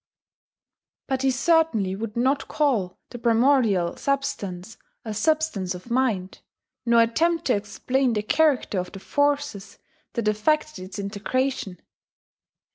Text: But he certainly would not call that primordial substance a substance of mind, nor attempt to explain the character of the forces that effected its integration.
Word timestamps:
But 1.05 1.21
he 1.21 1.29
certainly 1.29 1.95
would 1.95 2.17
not 2.17 2.47
call 2.47 2.97
that 3.11 3.19
primordial 3.21 3.95
substance 3.97 4.75
a 5.05 5.13
substance 5.13 5.75
of 5.75 5.91
mind, 5.91 6.39
nor 6.87 7.03
attempt 7.03 7.45
to 7.45 7.55
explain 7.55 8.13
the 8.13 8.23
character 8.23 8.79
of 8.79 8.91
the 8.93 8.99
forces 8.99 9.77
that 10.13 10.27
effected 10.27 10.83
its 10.85 10.97
integration. 10.97 11.83